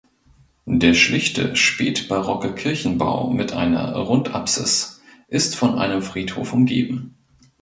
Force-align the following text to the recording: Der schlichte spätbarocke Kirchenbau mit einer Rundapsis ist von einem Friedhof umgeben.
Der 0.65 0.95
schlichte 0.95 1.55
spätbarocke 1.55 2.55
Kirchenbau 2.55 3.29
mit 3.29 3.53
einer 3.53 3.95
Rundapsis 3.97 4.99
ist 5.27 5.55
von 5.55 5.77
einem 5.77 6.01
Friedhof 6.01 6.53
umgeben. 6.53 7.13